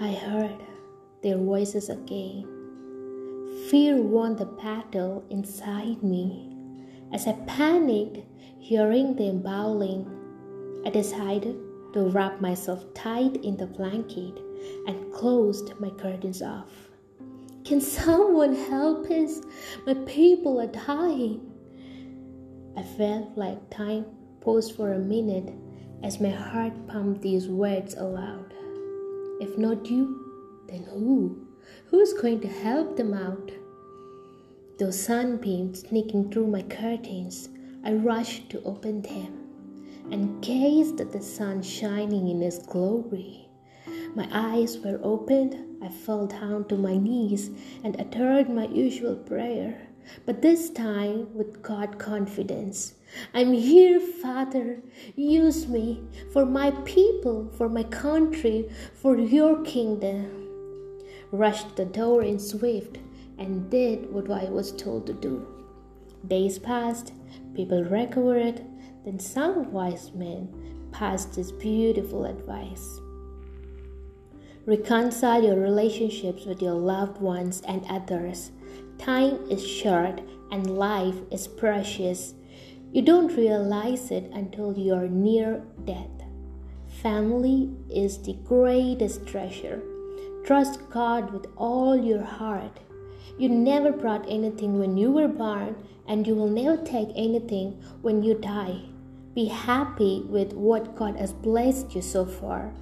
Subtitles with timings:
[0.00, 0.60] I heard
[1.22, 2.48] their voices again.
[3.70, 6.50] Fear won the battle inside me.
[7.12, 8.18] As I panicked,
[8.58, 10.10] hearing them bawling,
[10.84, 11.56] I decided
[11.92, 14.36] to wrap myself tight in the blanket
[14.88, 16.72] and closed my curtains off.
[17.64, 19.42] Can someone help us?
[19.86, 21.52] My people are dying.
[22.76, 24.06] I felt like time
[24.40, 25.54] paused for a minute
[26.02, 28.52] as my heart pumped these words aloud.
[29.40, 31.46] If not you, then who?
[31.86, 33.50] Who's going to help them out?
[34.78, 37.48] Those sunbeams sneaking through my curtains,
[37.84, 39.44] I rushed to open them
[40.10, 43.43] and gazed at the sun shining in its glory.
[44.14, 47.50] My eyes were opened, I fell down to my knees
[47.82, 49.88] and uttered my usual prayer,
[50.24, 52.94] but this time with God confidence.
[53.34, 54.80] I'm here, Father.
[55.16, 61.00] Use me for my people, for my country, for your kingdom.
[61.32, 62.98] Rushed the door in swift
[63.38, 65.44] and did what I was told to do.
[66.28, 67.12] Days passed,
[67.54, 68.64] people recovered,
[69.04, 73.00] then some wise men passed this beautiful advice.
[74.66, 78.50] Reconcile your relationships with your loved ones and others.
[78.96, 82.32] Time is short and life is precious.
[82.90, 86.08] You don't realize it until you are near death.
[87.02, 89.82] Family is the greatest treasure.
[90.46, 92.80] Trust God with all your heart.
[93.38, 95.76] You never brought anything when you were born,
[96.08, 98.80] and you will never take anything when you die.
[99.34, 102.72] Be happy with what God has blessed you so far.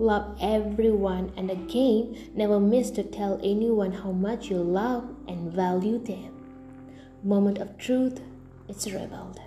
[0.00, 5.98] Love everyone, and again, never miss to tell anyone how much you love and value
[5.98, 6.32] them.
[7.22, 8.18] Moment of truth,
[8.66, 9.38] it's revealed.